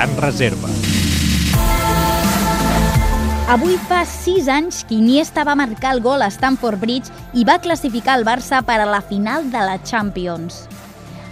[0.00, 0.68] gran reserva.
[3.52, 7.58] Avui fa 6 anys que Iniesta va marcar el gol a Stamford Bridge i va
[7.60, 10.62] classificar el Barça per a la final de la Champions.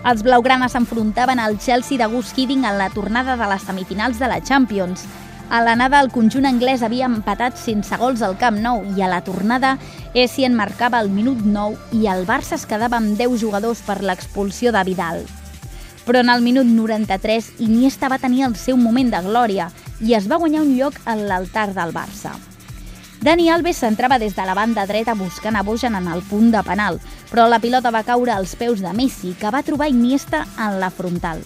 [0.05, 4.29] Els blaugranes s'enfrontaven al Chelsea de Gus Hiddink en la tornada de les semifinals de
[4.29, 5.07] la Champions.
[5.49, 9.25] A l'anada el conjunt anglès havia empatat sense gols al Camp Nou i a la
[9.25, 9.79] tornada
[10.13, 14.77] Essien marcava el minut 9 i el Barça es quedava amb 10 jugadors per l'expulsió
[14.77, 15.25] de Vidal.
[16.09, 19.67] Però en el minut 93 Iniesta va tenir el seu moment de glòria
[20.01, 22.33] i es va guanyar un lloc en l'altar del Barça.
[23.21, 26.63] Dani Alves s'entrava des de la banda dreta buscant a Bojan en el punt de
[26.65, 26.97] penal,
[27.29, 30.89] però la pilota va caure als peus de Messi, que va trobar Iniesta en la
[30.89, 31.43] frontal.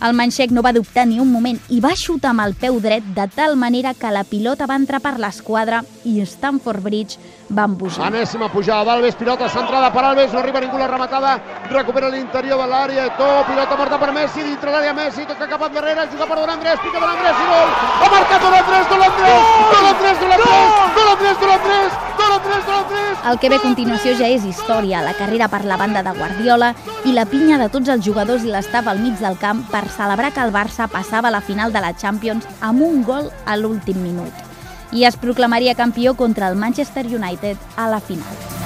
[0.00, 3.04] El manxec no va dubtar ni un moment i va xutar amb el peu dret
[3.16, 7.18] de tal manera que la pilota va entrar per l'esquadra i Stamford Bridge
[7.52, 8.08] va embojar.
[8.08, 11.34] Enèsima pujada d'Alves, pilota centrada per Alves, no arriba ningú la rematada,
[11.68, 16.08] recupera l'interior de l'àrea, to, pilota morta per Messi, dintre l'àrea Messi, toca cap endarrere,
[16.14, 17.68] juga per Don Andrés, pica Don Andrés i gol!
[18.00, 19.42] Ha marcat Don Andrés, Don Andrés,
[19.74, 20.64] Don Andrés, Don Andrés,
[20.96, 23.09] Don Andrés, Don Andrés, Don Andrés, Don Andrés!
[23.28, 26.70] El que ve a continuació ja és història, la carrera per la banda de Guardiola
[27.04, 30.32] i la pinya de tots els jugadors i l'estaf al mig del camp per celebrar
[30.32, 34.00] que el Barça passava a la final de la Champions amb un gol a l'últim
[34.00, 34.46] minut
[34.92, 38.59] i es proclamaria campió contra el Manchester United a la final.